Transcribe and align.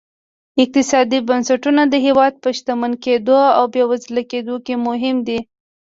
اقتصادي 0.63 1.19
بنسټونه 1.27 1.81
د 1.89 1.95
هېواد 2.05 2.33
په 2.43 2.49
شتمن 2.57 2.93
کېدو 3.05 3.37
او 3.57 3.63
بېوزله 3.73 4.23
کېدو 4.31 4.55
کې 4.65 4.75
مهم 4.87 5.17
دي. 5.27 5.39